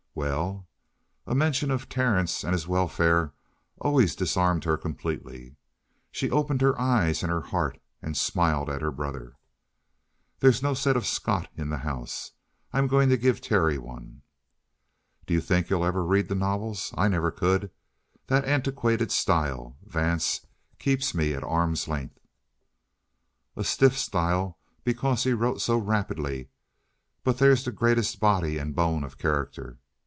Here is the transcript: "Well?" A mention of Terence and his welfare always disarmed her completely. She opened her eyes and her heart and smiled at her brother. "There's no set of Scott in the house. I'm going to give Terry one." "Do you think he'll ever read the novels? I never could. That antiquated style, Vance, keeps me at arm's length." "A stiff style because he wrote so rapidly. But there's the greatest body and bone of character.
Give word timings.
"Well?" 0.13 0.67
A 1.25 1.33
mention 1.33 1.71
of 1.71 1.87
Terence 1.87 2.43
and 2.43 2.51
his 2.51 2.67
welfare 2.67 3.31
always 3.79 4.13
disarmed 4.13 4.65
her 4.65 4.75
completely. 4.75 5.55
She 6.11 6.29
opened 6.29 6.59
her 6.59 6.79
eyes 6.79 7.23
and 7.23 7.31
her 7.31 7.39
heart 7.41 7.79
and 8.01 8.17
smiled 8.17 8.69
at 8.69 8.81
her 8.81 8.91
brother. 8.91 9.37
"There's 10.39 10.61
no 10.61 10.73
set 10.73 10.97
of 10.97 11.07
Scott 11.07 11.47
in 11.55 11.69
the 11.69 11.77
house. 11.77 12.33
I'm 12.73 12.87
going 12.87 13.07
to 13.07 13.15
give 13.15 13.39
Terry 13.39 13.77
one." 13.77 14.21
"Do 15.27 15.33
you 15.33 15.39
think 15.39 15.67
he'll 15.67 15.85
ever 15.85 16.03
read 16.05 16.27
the 16.27 16.35
novels? 16.35 16.93
I 16.97 17.07
never 17.07 17.31
could. 17.31 17.71
That 18.27 18.43
antiquated 18.43 19.13
style, 19.13 19.77
Vance, 19.87 20.45
keeps 20.77 21.15
me 21.15 21.33
at 21.33 21.43
arm's 21.45 21.87
length." 21.87 22.19
"A 23.55 23.63
stiff 23.63 23.97
style 23.97 24.57
because 24.83 25.23
he 25.23 25.31
wrote 25.31 25.61
so 25.61 25.77
rapidly. 25.77 26.49
But 27.23 27.37
there's 27.37 27.63
the 27.63 27.71
greatest 27.71 28.19
body 28.19 28.57
and 28.57 28.75
bone 28.75 29.05
of 29.05 29.17
character. 29.17 29.77